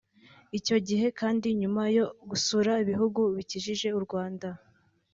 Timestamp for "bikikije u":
3.35-3.99